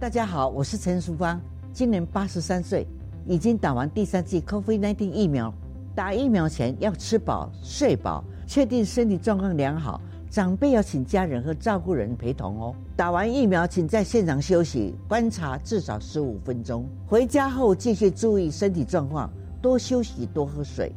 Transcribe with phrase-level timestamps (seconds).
[0.00, 1.40] 大家好，我是陈淑芳，
[1.72, 2.86] 今年八十三岁，
[3.26, 5.52] 已经打完第三剂 COVID-19 疫苗。
[5.92, 10.00] 打疫苗前要吃饱睡饱，确定身体状况良好。
[10.30, 12.72] 长辈要请家人和照顾人陪同哦。
[12.94, 16.86] 打完疫苗，请在现场休息观察至少十五分钟。
[17.04, 19.28] 回家后继续注意身体状况，
[19.60, 20.92] 多休息，多喝水。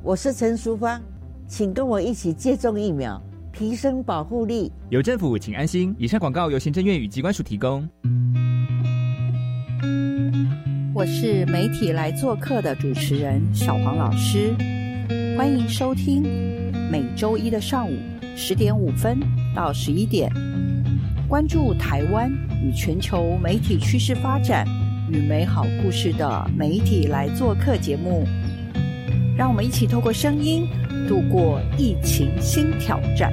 [0.00, 1.02] 我是陈淑芳，
[1.48, 3.20] 请跟我一起接种疫苗，
[3.54, 4.70] 提升保护力。
[4.90, 5.94] 有政府，请安心。
[5.98, 7.88] 以上广告由行政院与机关署提供。
[10.92, 14.54] 我是媒体来做客的主持人小黄老师，
[15.36, 16.22] 欢迎收听
[16.90, 17.96] 每周一的上午
[18.36, 19.18] 十点五分
[19.54, 20.30] 到十一点，
[21.28, 22.30] 关注台湾
[22.62, 24.66] 与全球媒体趋势发展
[25.10, 28.24] 与美好故事的媒体来做客节目，
[29.36, 30.68] 让我们一起透过声音
[31.08, 33.32] 度过疫情新挑战。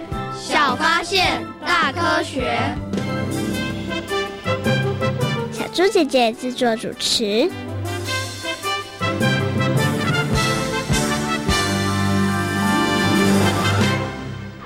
[0.51, 2.59] 小发现，大科学。
[5.49, 7.49] 小猪姐姐制作主持。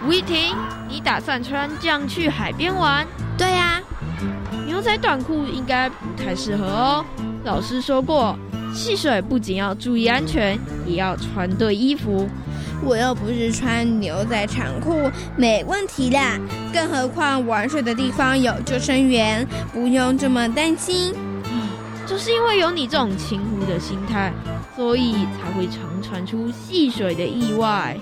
[0.07, 0.55] 吴一婷，
[0.89, 3.05] 你打算穿这样去海边玩？
[3.37, 3.79] 对呀。
[4.65, 7.05] 牛仔短裤应该不太适合哦。
[7.43, 8.35] 老师说过，
[8.73, 10.57] 戏水不仅要注意安全，
[10.87, 12.27] 也要穿对衣服。
[12.83, 16.39] 我又不是穿牛仔长裤，没问题啦。
[16.73, 21.13] 更何况玩水的地方有救生员，不用这么担心。
[22.05, 24.31] 就是因为有你这种轻忽的心态，
[24.75, 27.97] 所以才会常传出戏水的意外。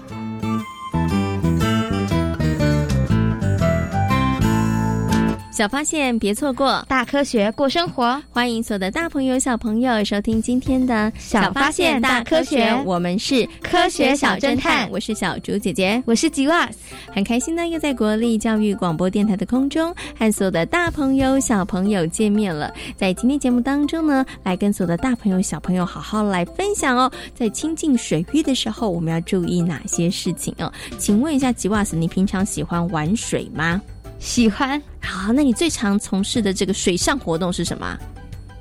[5.53, 8.19] 小发现，别错过大科学过生活。
[8.31, 12.73] 欢迎所有的大朋友、小朋友收听今天的小发现大科学。
[12.87, 16.67] 我们是科学小侦探，我是小竹姐姐，我是吉瓦。
[17.13, 22.73] 很开心呢，又在国立教育广播电台的空中和所有的大朋友、小朋友见面了。
[22.97, 30.73] 在今天节目当中呢，来跟所有的大朋友、小朋友好好来分享哦，在亲近水域的时候，我们要注意哪些事情哦？
[30.97, 33.79] 请问一下吉瓦斯，你平常喜欢玩水吗？
[34.23, 34.81] 喜欢。
[35.01, 37.97] 好，那你最常从事的这个水上活动是什么？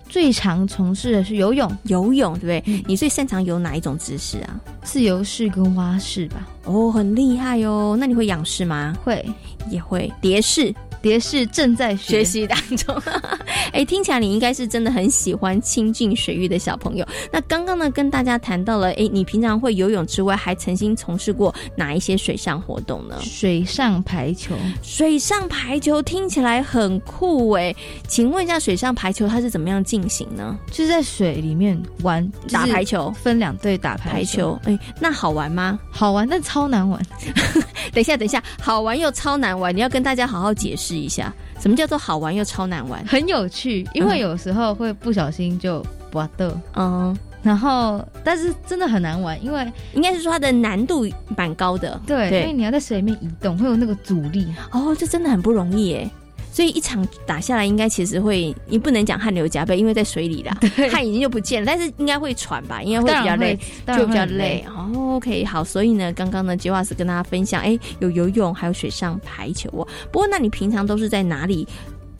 [0.08, 2.82] 最常从事的是游泳，游泳对不对？
[2.84, 4.60] 你最擅长游哪一种姿势啊？
[4.82, 6.48] 自由式跟蛙式吧。
[6.64, 7.96] 哦，很厉害哦。
[7.98, 8.92] 那你会仰式吗？
[9.04, 9.24] 会，
[9.70, 10.74] 也会蝶式。
[11.02, 12.96] 蝶是正在学习当中，
[13.72, 17.06] 哎，听起来你应该是真的很喜欢亲近水域的小朋友。
[17.30, 23.18] 那刚刚呢，跟大家谈到了，哎，你平常会游泳之外，还曾经从事过哪一些水上活动呢？
[23.20, 27.74] 水上排球，水上排球听起来很酷哎，
[28.06, 30.56] 请问一下，水上排球它是怎么样进行呢？
[30.70, 34.58] 就是在水里面玩打排球，分两队打排球。
[34.64, 35.78] 哎，那好玩吗？
[35.90, 37.00] 好玩，但超难玩。
[37.92, 43.04] 等一下，等一下，好玩又超难玩，你要跟大家好好解释一下，什么叫做好玩又超难玩？
[43.06, 51.06] 很有趣，因为有时候会不小心就滑的，嗯，然后但是真的很难玩，因为应该是说它的难度
[51.36, 56.10] 蛮高的，对，因为你要在水里面移动，会有那个阻力，哦，这真的很不容易耶。
[56.52, 60.54] 所以一场打下来，应该其实会，你不能讲汗流浃背，因为在水里啦，
[60.92, 63.58] 汗已经就不见了，但是应该会喘吧，应该会比较累，
[63.96, 64.62] 就比较累。
[64.68, 69.88] 哦，OK，好，所以呢，刚刚呢，吉瓦斯跟大家分享，哎，有游泳，还有水上排球哦。
[70.12, 71.66] 不过，那你平常都是在哪里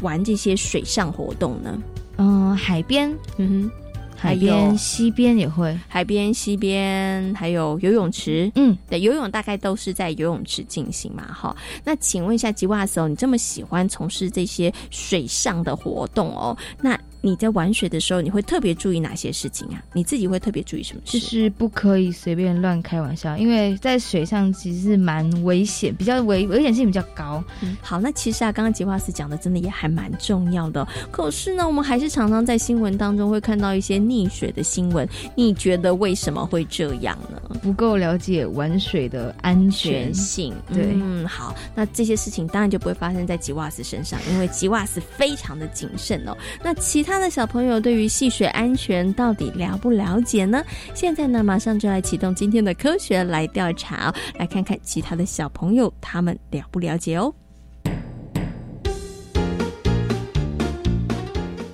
[0.00, 1.78] 玩这些水上活动呢？
[2.16, 3.91] 嗯，海边，嗯哼。
[4.22, 8.50] 海边、西边也会，海边、西边还有游泳池。
[8.54, 11.24] 嗯，对，游泳大概都是在游泳池进行嘛。
[11.32, 16.98] 哈，那请问一下吉瓦斯哦，你这么喜欢从事这些水上的活动哦，那？
[17.24, 19.80] 你在玩水的时候，你会特别注意哪些事情啊？
[19.92, 21.00] 你自己会特别注意什么？
[21.04, 27.42] 就是不可以随便乱开玩笑，因为在水上其实是蛮危险，比较危危险性比较高。
[27.60, 30.84] 嗯，好，那其实啊，刚刚吉瓦斯讲的真的也还蛮重要的。
[31.12, 35.08] 可是呢，我们还是常常在新闻当中会看到一些溺水的新闻。
[35.36, 37.40] 你觉得为什么会这样呢？
[37.62, 40.52] 不够了解玩水的安全性。
[40.74, 46.36] 对，嗯，好，那这些事情当然就不会发生在吉瓦斯身上，因为吉瓦斯非常的谨慎哦。
[46.64, 47.11] 那其他。
[47.12, 50.64] 他的小朋友对于戏水安全到底了不了解呢？
[50.94, 57.30] 现在呢，马上就来启动今天的科学来调查哦，来看看其他的小朋友他们了不了解哦。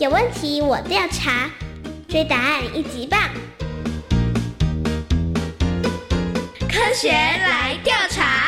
[0.00, 1.48] 有问题我调查，
[2.08, 3.20] 追答案一级棒！
[6.68, 8.47] 科学来调查。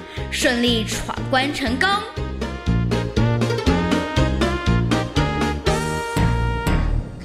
[0.31, 2.20] 顺利闯关成功。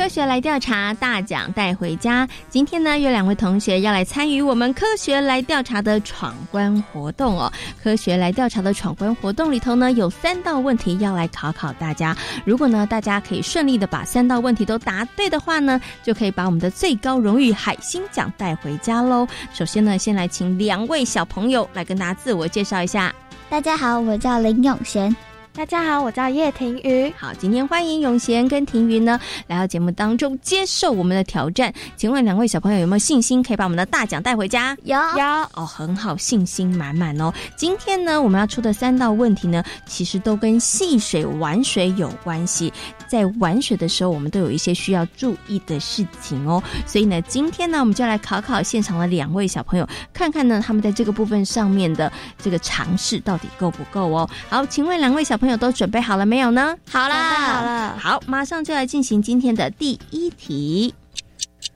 [0.06, 2.28] 科学来调查，大奖带回家。
[2.48, 7.52] 今天呢，有两位同学要来参与我们科学来调查的闯关活动哦。
[7.82, 12.16] 科学来调查的闯关活动里头呢，有三道问题要来考考大家。
[12.44, 19.26] 如果呢，大家可以顺利的把三道问题都答对的话呢，就可以把我们的最高荣誉海星奖带回家喽。
[19.52, 23.12] 首先呢，先来请两位小朋友来跟大家自我介绍一下。
[23.50, 25.16] 大家好，我叫林永贤。
[25.56, 27.10] 大家好，我叫叶庭瑜。
[27.16, 31.72] 好，今天欢迎永贤跟庭瑜呢来到节目当中接受我们的挑战。
[31.96, 34.76] 请问两位小朋友有没有信心可以把我们的大奖带回家？
[34.82, 35.24] 有有
[35.54, 37.32] 哦，很好，信心满满哦。
[37.56, 42.70] 今天呢，我们要出的三道问题呢，其实都跟戏水玩水有关系。
[43.08, 46.62] 在玩水的时候，我们都有一些需要注意的事情哦。
[46.86, 54.28] 所以呢，今天呢，我们就来考考现场的两位小朋友，看看呢他们在这个部分上面的这个尝试到底够不够哦。
[54.50, 55.45] 好，请问两位小朋友。
[55.46, 56.76] 朋友都准备好了没有呢？
[56.90, 60.92] 好了，好了，好，马上就来进行今天的第一题。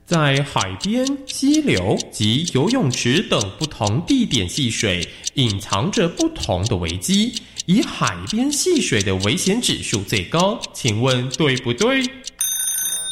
[0.05, 7.33] 在海边、溪流及游泳池等不同地点戏水，隐藏着不同的危机。
[7.65, 12.03] 以海边戏水的危险指数最高，请问对不对？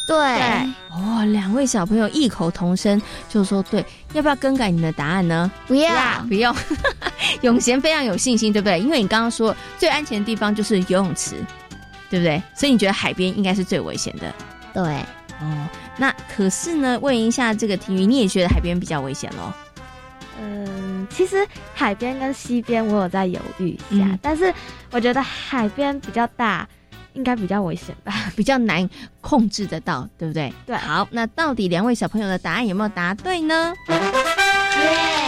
[0.06, 0.16] 对。
[0.90, 3.84] 哦，两位小朋友异口同声就说对。
[4.12, 5.50] 要不要更改你的答案呢？
[5.66, 5.92] 不要，
[6.28, 6.54] 不用。
[7.42, 8.80] 永贤非常有信心，对不对？
[8.80, 11.36] 因为你刚刚说最安全的地方就是游泳池，
[12.10, 12.42] 对不对？
[12.56, 14.34] 所以你觉得海边应该是最危险的。
[14.74, 14.82] 对。
[15.40, 16.98] 哦，那可是呢？
[17.00, 19.52] 问一下这个体育，你也觉得海边比较危险喽？
[20.42, 24.52] 嗯，其实海边跟西边我有在犹豫一下，但是
[24.90, 26.68] 我觉得海边比较大。
[27.14, 28.88] 应该比较危险吧， 比较难
[29.20, 30.52] 控制得到，对不对？
[30.66, 30.76] 对。
[30.76, 33.74] 好，那到底两位小朋友的答案有没有答对呢？
[33.86, 35.19] 答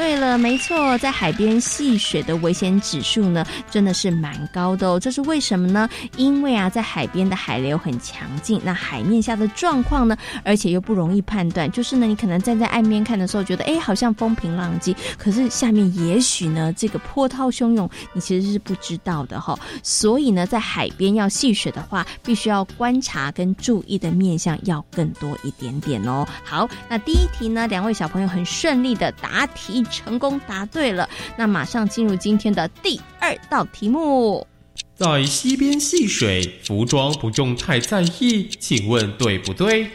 [0.00, 4.98] 对了，没错，在海边戏水的危险指数呢，真的是蛮高的哦。
[4.98, 5.86] 这是为什么呢？
[6.16, 11.70] 因为啊，在海边的海流很强劲，那海面下的状况呢，而且又不容易判断。
[11.70, 19.54] 就是呢，你可能站在岸边看的时候，觉得哎，好像风平浪静，可是下面也许呢，这个波涛汹涌，你其实是不知道的哈。
[19.82, 26.26] 所以呢，在海边要戏水的话，必须要观察跟注意的面向要更多一点点哦。
[26.42, 29.84] 好，那第一题呢，两位小朋友很顺利的答题。
[29.90, 34.46] 成功答对了，那马上进入今天的第二道题目。
[34.94, 39.90] 在溪边戏水，服装不用太在意，请问对不对？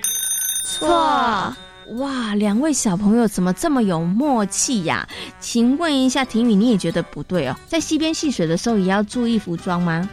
[0.68, 1.56] 错。
[1.98, 5.08] 哇，两位小朋友怎么这么有默契呀？
[5.40, 7.56] 请问一下，婷宇，你也觉得不对哦？
[7.68, 10.10] 在溪边戏水的时候，也要注意服装吗？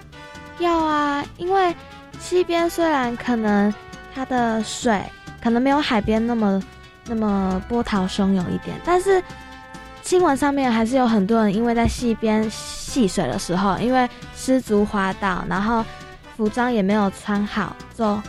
[0.58, 1.74] 要啊，因为
[2.20, 3.72] 溪边虽然可能
[4.14, 5.02] 它的水
[5.42, 6.62] 可能没有海边那么
[7.06, 9.22] 那么波涛汹涌一点，但是。
[10.02, 15.84] 新闻上面还是有很多人因为在溪边戏水的时候，因为失足滑倒，然后
[16.36, 18.20] 服装也没有穿好，就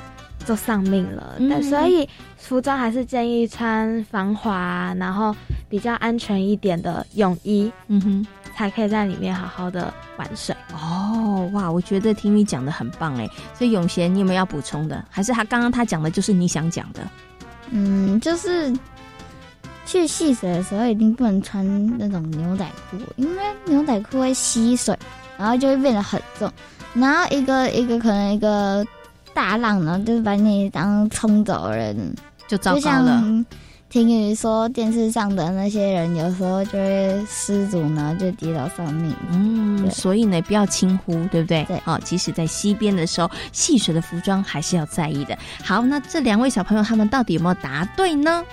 [0.46, 1.36] 就丧命了。
[1.40, 5.36] 嗯但所以服装还是建议穿防滑，然后
[5.68, 10.56] 比较安全一点的泳衣，嗯哼，才可以在里面好好的玩水。
[10.74, 15.04] 哦，哇，我觉得听你讲的很棒哎，所以永贤，你有没有要补充的？
[15.10, 17.02] 还是他刚刚他讲的就是你想讲的？
[17.72, 18.72] 嗯，就是
[19.86, 21.66] 去戏水的时候一定不能穿
[21.98, 24.98] 那种牛仔裤，因为牛仔裤会吸水，
[25.38, 26.52] 然后就会变得很重。
[26.94, 28.86] 然后一个一个可能一个
[29.34, 32.16] 大浪，然后就把你当冲走的人，
[32.48, 33.08] 就糟就糕了。
[33.08, 33.46] 像
[33.90, 39.14] 听雨说电视上的那些人，有时候就会失足，然后就跌倒丧命。
[39.30, 41.64] 嗯，所以呢，不要轻忽，对不对？
[41.66, 45.38] 对哦，即使在溪边的时候，戏水的服装还是要在意的。
[45.64, 48.44] 好，那这两位小朋友他们到底有没有答对呢？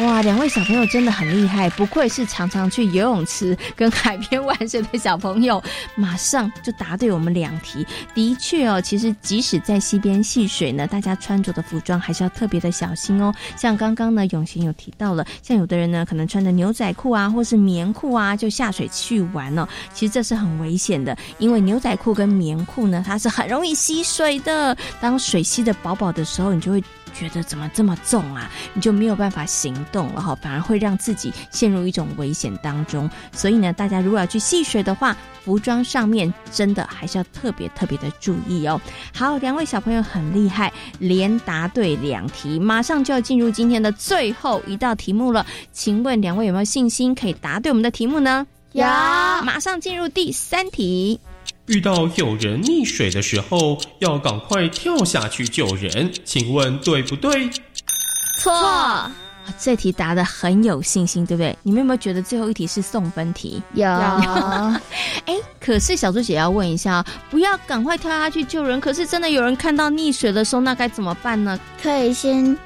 [0.00, 5.62] 哇，两位小朋友真的很厉害，不愧是常常去游泳池跟海边玩水的小朋友，
[5.96, 7.84] 马上就答对我们两题。
[8.14, 13.34] 的确哦，其实即使在溪边戏水呢，大家穿着的服装还是要特别的小心哦。
[13.56, 19.66] 像刚刚呢，永贤有提到了，像有的人呢可能穿着牛仔裤啊，或是棉裤啊，就下水去玩哦。
[19.94, 24.76] 其实这是很危险的，因为牛仔裤跟棉裤呢，它是很容易吸水的。
[25.00, 26.84] 当水吸得饱饱的时候，你就会。
[27.18, 28.50] 觉得怎么这么重啊？
[28.74, 33.08] 你就没有办法行动了哈，反而会让自己陷入一种危险当中。
[33.32, 38.80] 所以呢，大家如果要去戏水的话，服装上面真的还是要特别特别的注意哦。
[39.14, 45.46] 好，两位小朋友很厉害，连答对两题，马上就要进入今天的最后一道题目了。
[45.72, 48.46] 请问两位有没有信心可以答对我们的题目呢？
[48.72, 51.18] 有马上进入第三题。
[51.66, 57.50] 遇到有人溺水的时候，要赶快跳下去救人，请问对不对？
[58.40, 59.10] 错。
[59.58, 61.56] 这题答的很有信心，对不对？
[61.62, 63.62] 你们有没有觉得最后一题是送分题？
[63.74, 63.88] 有。
[65.24, 68.80] 哎，可是小猪姐要问一下，不要赶快跳下去救人。
[68.80, 71.58] 可是真的有人看到溺水的时候，那该怎么办呢？
[71.80, 72.58] 可以先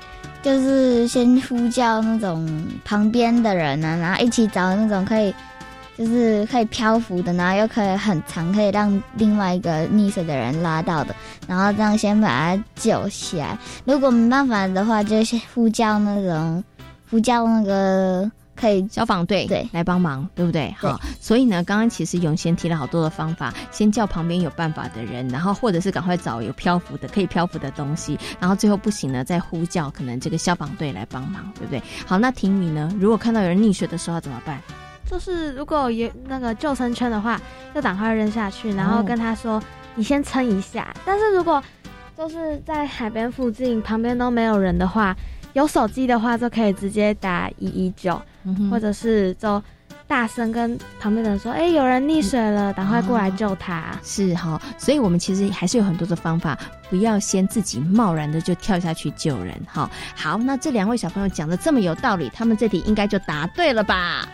[0.43, 5.35] 就是先呼叫那种旁边的人啊，然后一起找那种可以
[6.01, 11.15] 就是可以漂浮的，然后又可以很长，可以让另外一个溺水的人拉到的，
[11.47, 13.59] 然后这样先把他救起来。
[13.85, 16.65] 如果没办法的话，就先呼叫那种
[17.11, 18.31] 呼叫那个。
[18.57, 20.71] 可以消防队对来帮忙，对不对？
[20.79, 31.83] 好，所以呢，刚刚其实永贤提了好多的方法，先叫旁边有办法的人，然后或者是赶快找有漂浮的可以漂浮的东西，然后最后不行呢，再呼叫可能这个消防队来帮忙，对不对？
[32.07, 32.95] 好，那婷宇呢？
[33.01, 34.61] 如果看到有人溺水的时候怎么办？
[35.11, 37.41] 就是如果有那个救生圈的话，
[37.75, 39.61] 就赶快扔下去，然后跟他说
[39.97, 41.61] ：“你先撑一下。”但是如果
[42.17, 45.17] 就是在海边附近旁边都没有人的话，
[45.55, 48.21] 有手机的话就可以直接打一一九。
[48.71, 49.63] 或者是就
[50.07, 59.91] 大声跟旁边的人说：“哎、欸，有人溺水了，赶快过来救他。”是哈，所以我们其实还是有很多的方法，不要先自己贸然的就跳下去救人哈。
[60.17, 64.27] 好，那这两位小朋友讲的这么有道理，他们这题应该就答对了吧？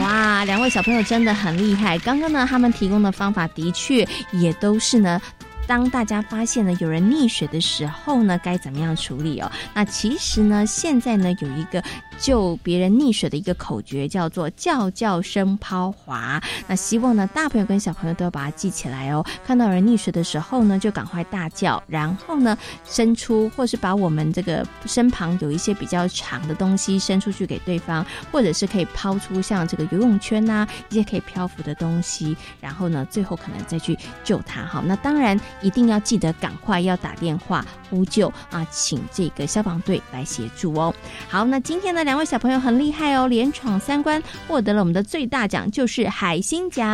[0.00, 1.98] 哇，两位小朋友真的很厉害。
[1.98, 5.20] 刚刚呢，他们提供的方法的确也都是呢。
[5.66, 9.50] 当大家发现呢有人溺水的时候呢，该怎么样处理哦？
[9.74, 11.82] 那其实呢，现在呢有一个
[12.20, 16.42] 救别人溺水的一个口诀，叫做“叫叫声抛滑”。
[16.66, 19.24] 那希望呢，大朋友跟小朋友都要把它记起来哦。
[19.46, 34.64] 看到人溺水的时候呢，就赶快大叫，然后呢，伸出或是把我们这个身旁有一些比较长的东西伸出去给对方，或者是可以抛出像这个游泳圈呐、一些可以漂浮的东西，然后呢，最后可能再去救他。
[34.64, 35.38] 哈，那当然。
[35.60, 40.94] 一定要记得赶快要打电话呼救啊，请这个消防队来协助哦。
[41.28, 46.90] 好，那今天呢两位小朋友很厉害哦，连闯三关，获得了我们的最大奖，就是海星奖。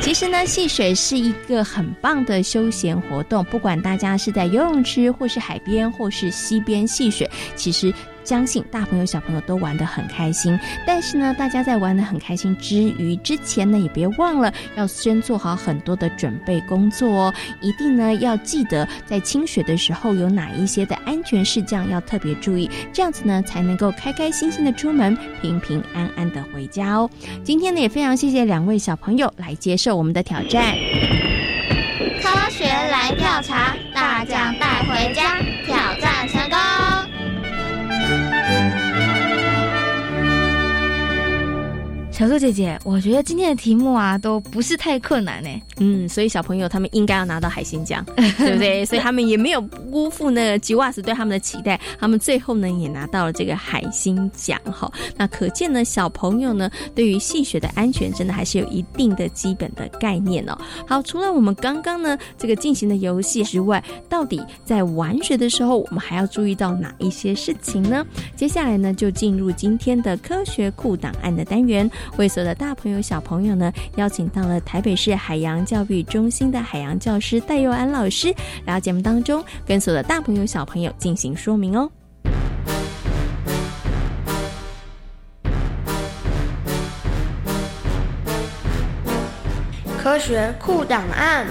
[0.00, 7.92] 其实呢，戏水是一个很棒的休闲活动，不管大家是在游泳池，或是海边，或是溪边戏水，其实。
[8.24, 17.34] 相信大朋友小朋友都玩得很开心，但是呢，大家在玩得很开心之余，之前呢也别忘了要先做好很多的准备工作哦。
[17.60, 27.10] 一定呢要记得在清水的时候有哪一些的安全事项要特别注意，这样子呢才能够开开心心的出门，平平安安的回家哦。
[27.44, 30.74] 今天呢也非常谢谢两位小朋友来接受我们的挑战。
[32.22, 35.38] 科学来调查，大奖带回家，
[42.22, 45.48] 小猪姐姐，我觉得今天的题目啊，都不是太困难呢。
[45.78, 48.84] 嗯，所以小朋友他们应该要拿到海星奖， 对不对？
[48.84, 54.88] 所以他们也没有辜负那个吉瓦斯对他们的期待，他们最后呢也拿到了这个海星奖哈。
[55.16, 60.56] 那可见呢，小朋友呢对于戏水的安全真的还是有一定的基本的概念哦。
[60.86, 68.06] 好，除了我们刚刚呢这个进行的游戏之外，到底在玩水的时候，我们还要注意到哪一些事情呢？
[68.36, 71.90] 接下来呢就进入今天的科学库档案的单元。
[72.18, 81.90] 为所有的大朋友、小朋友呢，邀请到了台北市海洋教育中心的海洋教师戴佑安老师来到节目当中，跟所有的大朋友、小朋友进行说明哦。
[90.02, 91.46] 科学库档案。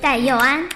[0.00, 0.75] 戴佑安。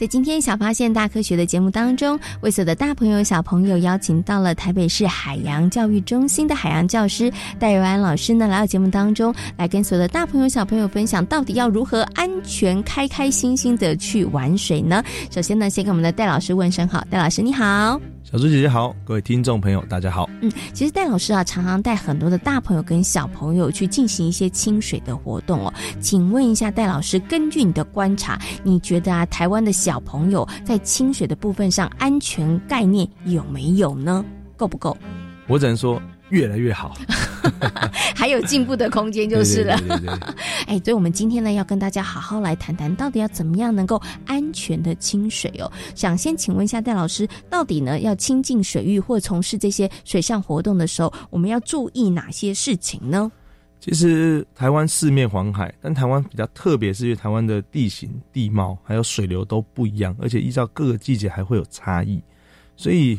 [0.00, 15.04] 在今天小发现大科学的节目当中，为所有的大朋友小朋友邀请到了台北市海洋教育中心的海洋教师戴瑞安老师呢，来到节目当中，来跟所有的大朋友小朋友分享，到底要如何安全、开开心心的去玩水呢？
[15.30, 18.00] 首先呢，先跟我们的戴老师问声好，戴老师你好。
[18.32, 20.30] 小猪姐姐好，各位听众朋友大家好。
[20.40, 25.74] 嗯，其实戴老师啊，常常带很多的大朋友跟小朋友去进行一些清水的活动哦。
[25.98, 34.24] 请问一下，戴老师，根据你的观察，你觉得啊，台湾的小朋友在清水的部分上安全概念有没有呢？
[34.56, 34.96] 够不够？
[35.48, 36.96] 我只能说越来越好。
[38.14, 39.76] 还有进步的空间就是了。
[39.78, 40.18] 对对对
[40.66, 45.70] 哎，所以我们今天呢，要跟大家好好来谈谈，到底要怎么样能够安全的清水哦。
[45.94, 53.30] 想先请问一下戴老师，到底呢要亲近水域或从事这些水上活动的时候，我们要注意哪些事情呢？
[53.80, 62.22] 其实台湾四面环海，但台湾比较特别，是因为台湾的地形、地貌还有水流都不一样，而且依照各个季节还会有差异，
[62.76, 63.18] 所以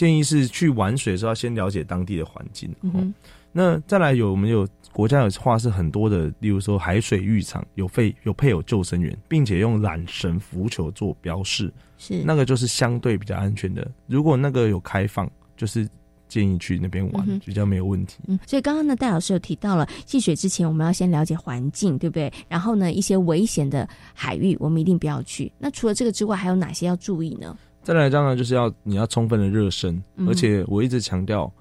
[0.00, 2.74] 建议是去玩水的时候要先了解当地的环境。
[2.80, 3.12] 嗯
[3.52, 13.86] 那再来有我们有国家有划是很多的，例如说海水浴场有配有配有救生员，并且用缆绳浮球做标示，是那个就是相对比较安全的。
[14.06, 15.86] 如果那个有开放，就是
[16.28, 18.20] 建议去那边玩，嗯比较没有问题。
[18.28, 22.32] 嗯，所以刚刚呢，戴老师有提到了戏水之前，我们要先了解环境，对不对？
[22.48, 25.52] 然后呢，一些危险的海域，我们一定不要去。
[25.58, 27.56] 那除了这个之外，还有哪些要注意呢？
[27.82, 31.52] 再来，当然就是要你要充分的热身，嗯而且我一直强调，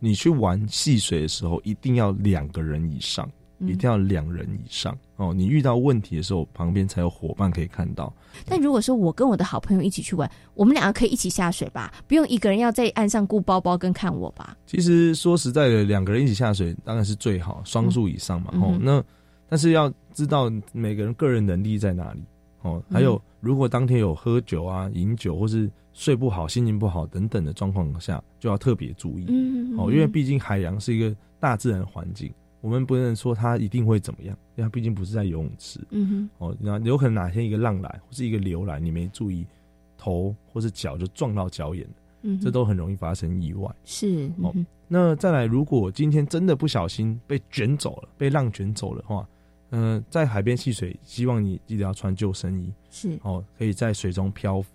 [0.00, 5.32] 你去玩戏水的时候，一定要两个人以上，嗯一定要两人以上哦。
[5.32, 8.12] 你遇到问题的时候，旁边才有伙伴可以看到。
[8.46, 14.56] 但如果说我跟我的好朋友一起去玩，我们两个可以一起下水吧，不用一个人要在岸上顾包包跟看我吧。
[14.66, 18.50] 其实说实在的，两个人一起下水当然是最好，双数以上嘛。
[18.54, 19.02] 哦、那
[19.48, 22.22] 但是要知道每个人个人能力在哪里
[22.62, 22.82] 哦。
[22.90, 29.26] 还有，如果当天有喝酒啊、饮酒，或是睡不好、心情不好等等的状况下，就要特别注意。
[29.28, 35.80] 嗯哦，因为毕竟海洋是一个大自然环境，我们不能说它一定会怎么样，因为它毕竟不是在游泳池。
[35.90, 39.46] 嗯哼，哦，那有可能哪天一个浪来或是一个流来，你没注意，
[39.96, 43.70] 头或是脚就撞到脚眼了，嗯哼这都很容易发生意外。
[43.84, 44.54] 是哦
[44.92, 49.24] 那再来，如果今天真的不小心被卷走了，被浪卷走了的话，
[49.70, 54.68] 嗯、在海边戏水，希望你记得要穿救生衣，是哦，可以在水中漂浮，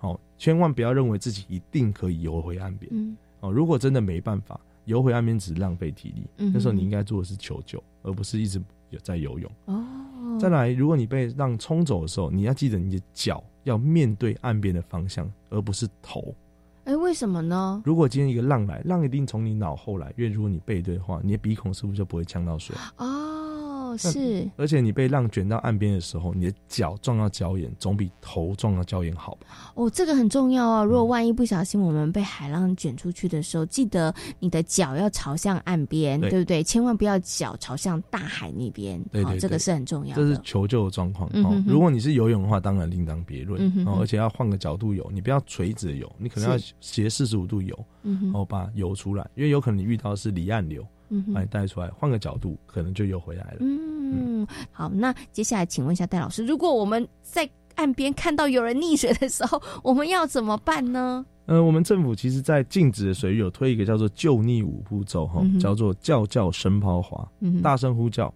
[0.00, 8.60] 哦，千万不要认为自己一定可以游回岸边，嗯哦，如果真的没办法游回岸边，只是浪费体力，嗯那时候你应该做的是求救，而不是一直
[8.90, 9.50] 有在游泳。
[9.66, 16.34] 哦，再来，如果你被浪冲走的时候，你要记得你的脚要面对岸边的方向，而不是头。
[16.84, 17.80] 哎，为什么呢？
[17.86, 22.74] 如果今天一个浪来，浪一定从你脑后来，因为如果你背对的话，你的鼻孔是不是就不会呛到水？
[22.96, 23.39] 哦，
[23.92, 29.72] 那是而且你被浪卷到岸边的时候，你的脚撞到礁岩，总比头撞到礁岩好吧？
[29.74, 30.84] 哦，这个很重要啊。
[30.84, 36.62] 如果万一不小心我们被海浪卷出去的时候，记得你的脚要朝向岸边，对对不对？
[36.62, 39.00] 千万不要脚朝向大海那边。
[39.24, 40.26] 好这个是很重要这。
[40.26, 41.28] 是求救的状况。
[41.44, 50.86] 哦如果你是游泳的话，当然另当别论哦，而且要换个角度游，你不要垂直游，你可能要斜四十五度游，嗯哼哦，把游出来，因为有可能你遇到的是离岸流，
[51.34, 53.56] 把你带出来，换个角度可能就又回来了。
[53.60, 61.24] 嗯，好，那接下来请问一下戴老师，如果我们在岸边看到有人溺水的时候，我们要怎么办呢？
[61.46, 68.32] 呃，我们政府其实在禁止的水域有推一个叫做救溺五步骤哈，嗯叫做叫叫声抛滑，嗯大声呼叫，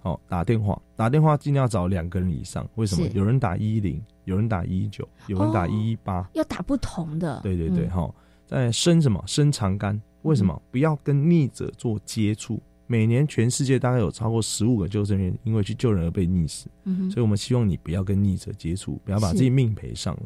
[0.00, 3.08] 好、打电话，打电话尽量要找两个人以上，为什么？
[3.14, 7.40] 有人打一一零，有人打一一九，有人打哦一一八，要打不同的。
[7.42, 8.14] 对对对，嗯哈、
[8.46, 9.22] 在伸什么？
[9.26, 10.60] 伸长杆，为什么？
[10.70, 12.60] 不要跟溺者做接触。
[12.90, 20.22] 每年全世界大概有超过十五个救生员因为去救人而被溺死，嗯所以我们希望你不要跟溺者接触，不要把自己命赔上了。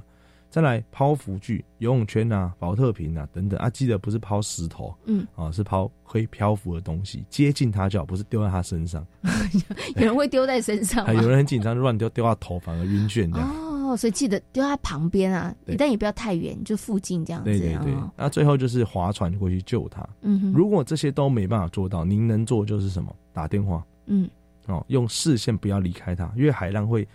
[0.48, 9.04] 再来抛浮具、游泳圈啊、保特瓶啊等等啊，记得不是抛石头，嗯啊，是抛可以漂浮的东西，接近它就好，不是丢在它身上。
[9.96, 13.48] 有人会丢在身上啊， 有人很紧张，就乱丢，丢到头反而晕眩这样。
[13.48, 17.50] 哦，所以记得丢在旁边啊，但也不要太远，就附近这样子。
[17.50, 20.06] 对对对哦，那最后就是划船过去救他。
[20.22, 23.14] 嗯哼如果这些都没办法做到，您能做就是什么？
[23.32, 24.28] 打电话嗯，
[24.66, 27.06] 哦，用视线不要离开他，因为海浪会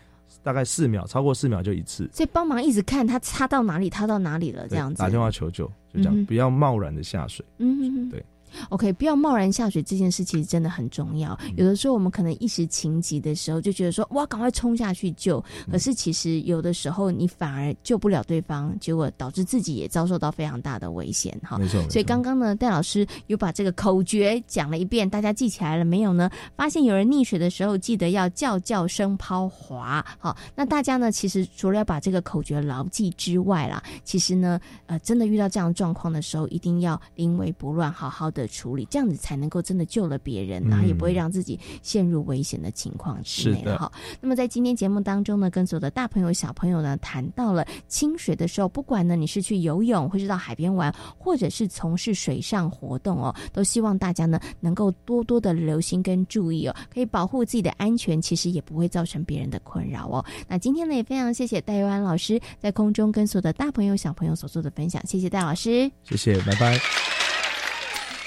[0.41, 2.09] 大概四秒，超过四秒就一次。
[2.13, 5.01] 所以帮忙一直看他插到哪里，插到哪里了，这样子。
[5.01, 7.45] 打电话求救，就这样，嗯不要贸然的下水。
[7.57, 8.25] 嗯哼哼对。
[8.69, 11.37] OK，不要贸然下水这件事其实真的很重要。
[11.41, 21.57] 嗯有的时候我们可能一时情急的时候就觉得说哇，赶快冲下去救，嗯可是其实有的时候你反而救不了对方，结果导致自己也遭受到非常大的危险哈。
[21.57, 26.29] 没错所以刚刚呢，戴老师有把这个口诀讲了一遍，大家记起来了没有呢？
[26.55, 30.05] 发现有人溺水的时候，记得要叫叫声抛滑。
[30.19, 43.91] 好，那大家呢，其实除了要把这个口诀牢记之外啦，其实呢，呃，真的遇到这样状况的时候，一定要临危不乱，好好的处理，这样子才能够真的救了别人，然后也不会让自己陷入危险的情况之内哈。
[44.21, 60.23] 那么在今天节目当中呢，跟所有的大朋友小朋友呢谈到了清水的时候，不管呢你是去游泳，或是到海边玩，或者是从事水上活动哦，都希望大家呢能够多多的留心跟注意哦，可以保护自己的安全，其实也不会造成别人的困扰哦。
[60.47, 65.91] 那今天呢也非常谢谢戴佑安老师在空中跟所有的大朋友小朋友所做的分享，谢谢戴老师。
[66.03, 67.16] 谢谢，拜拜。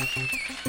[0.01, 0.60] Thank you.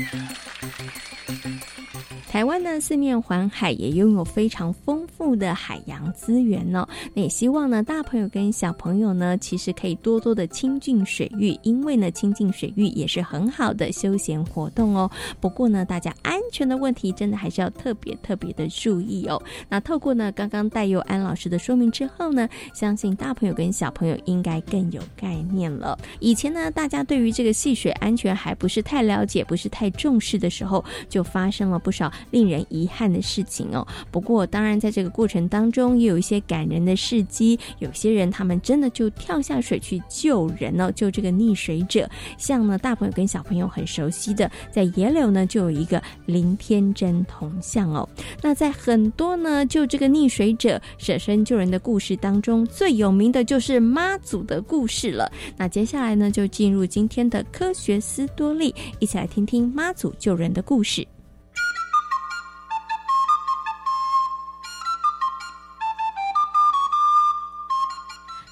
[2.27, 6.87] 台湾呢四面环海，也拥有非常丰富的海洋资源哦。
[7.13, 15.11] 那也希望呢，大朋友跟小朋友呢，其实可以多多的亲近水域，因为呢，亲近水域也是很好的休闲活动哦。
[15.41, 19.41] 不过呢，大家安全的问题真的还是要特别特别的注意哦。
[19.67, 25.99] 那透过呢刚刚戴佑安老师的说明之后呢，相信大朋友跟小朋友应该更有概念了。
[26.21, 33.87] 以前呢，大家对于这个戏水安全还不是太了解，不是太太重视的时候，就发生了不少令人遗憾的事情哦。
[34.11, 37.59] 不过，当然在这个过程当中，也有一些感人的事迹。
[37.79, 42.07] 有些人他们真的就跳下水去救人哦，救这个溺水者。
[42.37, 48.07] 像呢，大朋友跟小朋友很熟悉的，在野柳呢就有一个林天真铜像哦。
[48.39, 55.31] 那在很多呢救这个溺水者舍身救人的故事当中，最有名的就是妈祖的故事了。
[55.57, 61.07] 那接下来呢，就进入今天的科学斯多利，一起来听听妈祖救人的故事。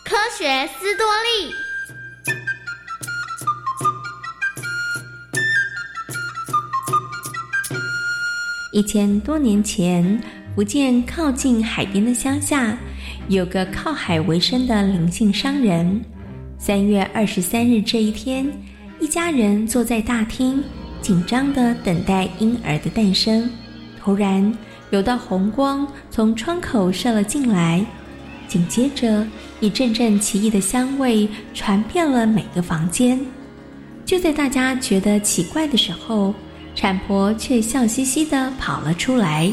[0.03, 1.53] 科学斯多利。
[8.71, 10.21] 一千多年前，
[10.55, 12.77] 福建靠近海边的乡下，
[13.27, 16.05] 有个靠海为生的林姓商人。
[16.57, 18.49] 三月二十三日这一天，
[18.99, 20.63] 一家人坐在大厅，
[21.01, 23.49] 紧张地等待婴儿的诞生。
[24.01, 24.57] 突然，
[24.91, 27.85] 有道红光从窗口射了进来，
[28.47, 29.25] 紧接着，
[29.59, 33.19] 一阵阵奇异的香味传遍了每个房间。
[34.05, 36.33] 就在大家觉得奇怪的时候，
[36.73, 39.51] 产婆却笑嘻嘻地跑了出来。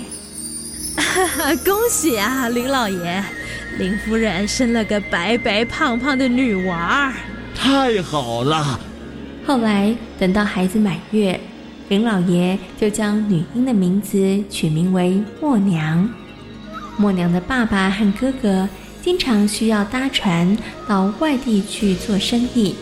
[1.63, 3.23] 恭喜啊，林老爷！
[3.79, 7.13] 林夫人生了个白白胖胖的女娃儿，
[7.55, 8.81] 太好了！
[9.47, 11.39] 后来等到孩子满月，
[11.89, 16.09] 林老爷就将女婴的名字取名为默娘。
[16.97, 18.69] 默娘的爸爸和哥哥
[19.01, 22.75] 经常需要搭船到外地去做生意，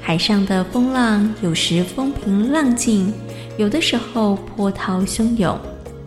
[0.00, 3.12] 海上的风浪有时风平浪静，
[3.58, 5.58] 有的时候波涛汹涌，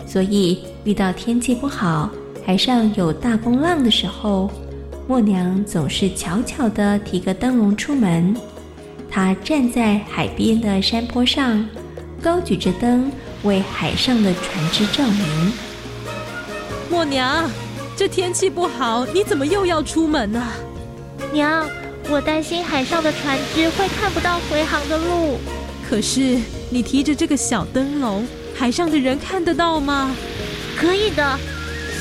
[0.07, 2.09] 所以遇到天气不好。
[2.45, 4.49] 海上有大风浪的时候，
[5.05, 8.33] 默娘总是悄悄地提个灯笼出门。
[9.15, 11.65] 她站在海边的山坡上，
[12.21, 13.09] 高举着灯，
[13.43, 15.53] 为海上的船只照明。
[16.89, 17.49] 默娘，
[17.95, 20.45] 这天气不好，你怎么又要出门呢、
[21.31, 21.65] 娘，
[22.09, 25.39] 我担心海上的船只会看不到回航的路。
[25.89, 26.37] 可是
[26.69, 30.13] 你提着这个小灯笼，海上的人看得到吗？
[30.75, 31.39] 可以的，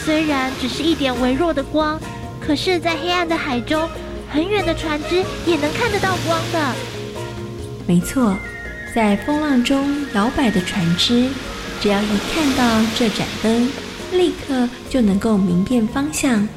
[0.04, 1.96] 虽然只是一点微弱的光，
[2.40, 3.88] 可是，在黑暗的海中，
[4.28, 6.74] 很远的船只也能看得到光的。
[7.86, 8.36] 没错，
[8.94, 11.28] 在风浪中摇摆的船只，
[11.80, 13.68] 只要一看到这盏灯，
[14.12, 16.48] 立刻就能够明辨方向，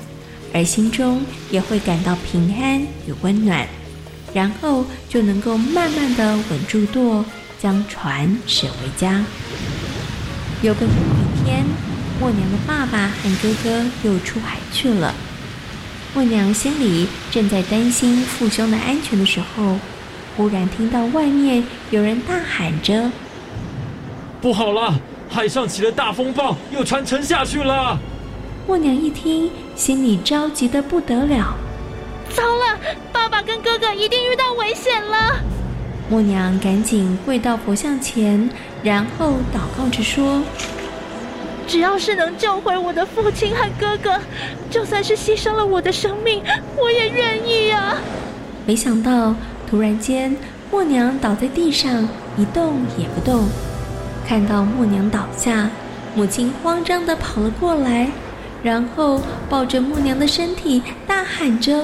[0.54, 3.68] 而心中也会感到平安与温暖。
[4.34, 7.26] 然后就能够慢慢的稳住舵，
[7.60, 9.24] 将船驶回家。
[10.62, 11.66] 有个一天，
[12.20, 15.14] 默娘的爸爸和哥哥又出海去了。
[16.14, 19.80] 默娘心里正在担心父兄的安全的时候，
[20.38, 23.12] 忽然听到外面有人大喊着
[24.40, 24.94] ：“不好了，
[25.28, 27.98] 海上起了大风暴，有船沉下去了！”
[28.68, 31.56] 默娘一听，心里着急的不得了。
[32.30, 32.78] 糟了，
[33.12, 35.40] 爸爸跟哥哥一定遇到危险了！
[36.08, 38.48] 默娘赶紧跪到佛像前，
[38.84, 40.44] 然后祷告着说
[41.66, 44.22] ：“只要是能救回我的父亲和哥哥，
[44.70, 46.44] 就算是牺牲了我的生命，
[46.78, 47.96] 我也愿意啊！”
[48.68, 49.34] 没想到，
[49.70, 50.34] 突然间，
[50.72, 53.50] 默娘倒在地上，一动也不动。
[54.26, 55.70] 看到默娘倒下，
[56.16, 58.10] 母亲慌张地跑了过来，
[58.64, 61.84] 然后抱着默娘的身体，大喊着。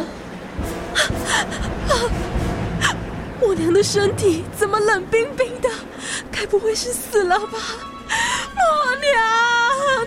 [3.42, 5.70] 默娘的身体怎么冷冰冰的？
[6.32, 7.58] 该不会是死了吧？
[8.56, 9.12] 默娘，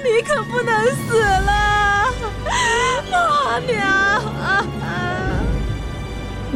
[0.03, 2.13] 你可不能死了！
[3.11, 4.23] 默娘，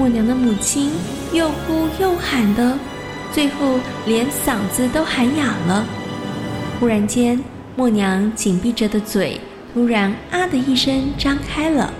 [0.00, 0.90] 默娘的母亲
[1.30, 2.78] 又哭又喊的，
[3.34, 5.84] 最后连嗓子都喊哑了。
[6.80, 7.38] 忽然间，
[7.76, 9.38] 默娘紧闭着的嘴
[9.74, 11.92] 突然啊的一声张开了。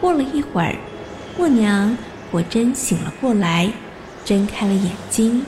[0.00, 0.74] 过了一会儿。
[1.38, 1.96] 默娘
[2.32, 3.70] 果真醒了过来，
[4.24, 5.46] 睁开了眼睛，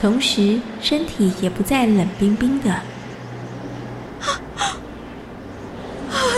[0.00, 2.70] 同时身体也不再冷冰冰的。
[2.70, 4.78] 啊啊！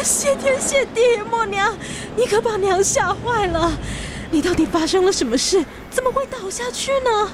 [0.02, 1.76] 谢天谢地，默娘，
[2.16, 3.72] 你可把娘吓坏了！
[4.30, 5.64] 你到底发生了什么事？
[5.90, 7.30] 怎么会倒下去呢？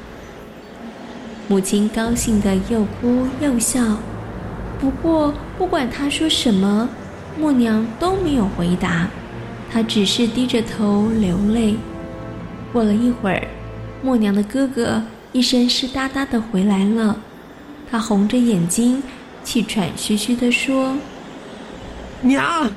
[1.48, 3.98] 母亲高兴的又哭又笑，
[4.80, 6.88] 不过不管她说什么，
[7.38, 9.08] 默娘都没有回答。
[9.70, 11.76] 她只是低着头流泪。
[12.72, 13.46] 过了一会儿，
[14.02, 15.02] 默娘的哥哥
[15.32, 17.16] 一身湿哒哒的回来了。
[17.90, 19.02] 他红着眼睛，
[19.44, 20.96] 气喘吁吁的说
[22.22, 22.70] ：“娘，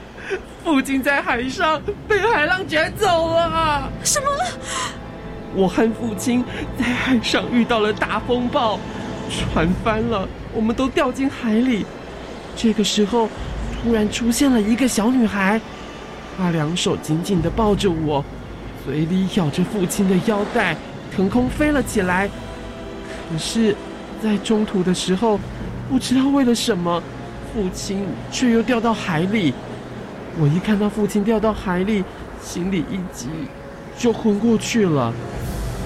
[0.67, 3.89] 父亲在海上被海浪卷走了。
[4.03, 4.27] 什么？
[5.55, 6.43] 我和父亲
[6.77, 8.77] 在海上遇到了大风暴，
[9.29, 11.85] 船翻了，我们都掉进海里。
[12.53, 13.29] 这个时候，
[13.81, 15.59] 突然出现了一个小女孩。”
[16.37, 18.21] 她两手紧紧的抱着我，
[18.85, 20.75] 嘴里咬着父亲的腰带，
[21.15, 22.27] 腾空飞了起来。
[23.31, 23.73] 可是，
[24.21, 25.39] 在中途的时候，
[25.89, 27.01] 不知道为了什么，
[27.53, 29.53] 父亲却又掉到海里。
[30.39, 32.03] 我一看到父亲掉到海里，
[32.41, 33.27] 心里一急，
[33.97, 35.13] 就昏过去了。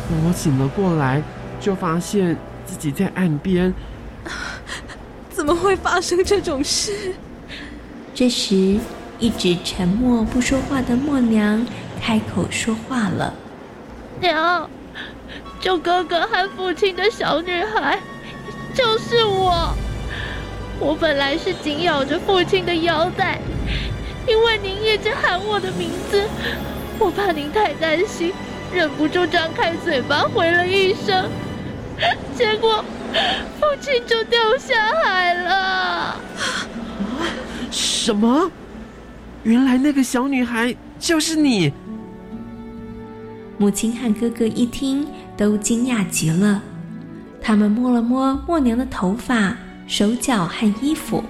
[0.10, 1.22] 等我醒了过来，
[1.60, 2.36] 就发现
[2.66, 3.74] 自己在岸边。
[5.32, 7.14] 怎么会发生这种事？
[8.14, 8.80] 这时。
[9.22, 11.64] 一直沉默不说话的默娘
[12.02, 13.32] 开口说话了
[14.20, 14.68] ：“娘，
[15.60, 18.00] 救哥哥和父亲的小女孩
[18.74, 19.76] 就是我。
[20.80, 23.40] 我本来是紧咬着父亲的腰带，
[24.28, 26.24] 因为您一直喊我的名字，
[27.00, 28.32] 我怕您太担心，
[28.74, 31.30] 忍不住张开嘴巴回了一声，
[32.38, 32.84] 结果
[33.60, 36.20] 父亲就掉下海了。
[37.72, 38.52] 什么？”
[39.44, 41.74] 原来那个小女孩就是你。
[43.58, 46.62] 母亲和哥哥一听，都惊讶极了。
[47.42, 49.56] 他们摸了摸默娘的头发、
[49.88, 51.24] 手脚和衣服，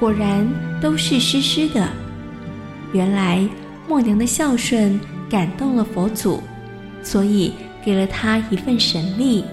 [0.00, 0.48] 果然
[0.80, 1.86] 都是湿湿的。
[2.92, 3.46] 原来
[3.88, 6.42] 默娘的孝顺感动了佛祖，
[7.02, 7.52] 所以
[7.84, 9.44] 给了她一份神力，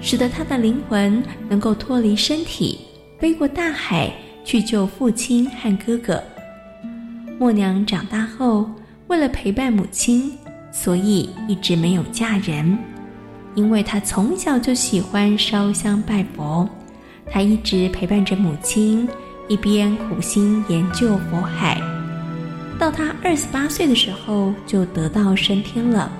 [0.00, 2.78] 使得她的灵魂能够脱离身体，
[3.18, 4.12] 飞过大海
[4.44, 6.22] 去救父亲和哥哥。
[7.38, 8.70] 默娘长大后，
[9.08, 10.32] 为了陪伴母亲，
[10.70, 12.78] 所以一直没有嫁人。
[13.54, 16.68] 因为她从小就喜欢烧香拜佛，
[17.30, 19.08] 她一直陪伴着母亲，
[19.48, 21.91] 一边苦心研究佛海。
[22.78, 26.10] 到他二十八岁的时候，就得道升天了。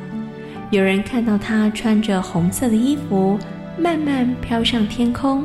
[0.70, 3.38] 有人看到他穿着红色的衣服，
[3.78, 5.44] 慢慢飘上天空。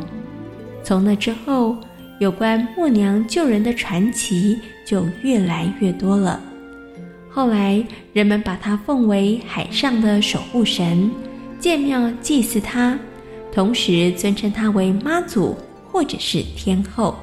[0.83, 1.75] 从那之后，
[2.19, 4.59] 有关默娘救人的传奇。
[4.87, 6.39] 就越来越多了。
[7.29, 11.11] 后来，人们把它奉为海上的守护神，
[11.59, 12.97] 建庙祭祀它，
[13.51, 17.19] 同时尊称它为妈祖或者是天后。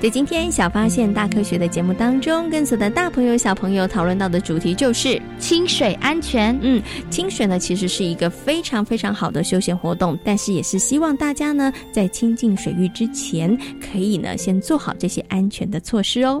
[0.00, 6.56] 在今天小发现大科学的节目当中，跟所有的大朋友小朋友讨论到的主题就是清水安全。
[6.62, 6.80] 嗯，
[7.10, 16.40] 清水呢其实是一个非常非常好的休闲活动，但是也是希望大家呢在亲近水域之前，可以呢先做好这些安全的措施哦。